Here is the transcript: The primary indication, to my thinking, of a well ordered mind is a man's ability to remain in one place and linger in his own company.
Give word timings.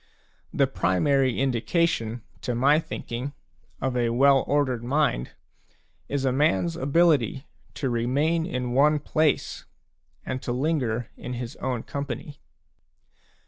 The 0.51 0.65
primary 0.65 1.37
indication, 1.39 2.23
to 2.41 2.55
my 2.55 2.79
thinking, 2.79 3.33
of 3.79 3.95
a 3.95 4.09
well 4.09 4.43
ordered 4.47 4.83
mind 4.83 5.33
is 6.09 6.25
a 6.25 6.31
man's 6.31 6.75
ability 6.75 7.45
to 7.75 7.87
remain 7.87 8.47
in 8.47 8.71
one 8.73 8.97
place 8.97 9.65
and 10.25 10.43
linger 10.47 11.11
in 11.17 11.33
his 11.33 11.55
own 11.57 11.83
company. 11.83 12.39